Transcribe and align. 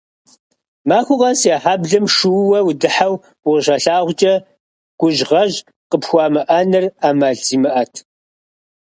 Махуэ 0.87 1.15
къэс 1.19 1.41
я 1.55 1.57
хьэблэм 1.63 2.05
шууэ 2.15 2.59
удыхьэу 2.69 3.15
укъыщалъагъукӀэ, 3.47 4.33
гужьгъэжь 4.99 5.57
къыпхуамыӀэныр 5.89 6.85
Ӏэмал 6.99 7.37
зимыӀэт. 7.45 7.93